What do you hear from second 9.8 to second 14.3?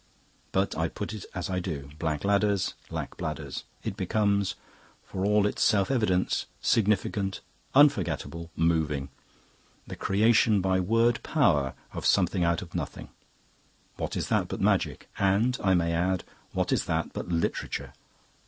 The creation by word power of something out of nothing what is